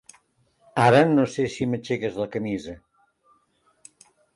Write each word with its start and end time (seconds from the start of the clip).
Ara 0.85 1.01
no 1.11 1.27
sé 1.35 1.47
si 1.57 1.69
m'aixeques 1.75 2.19
la 2.25 2.29
camisa. 2.39 2.77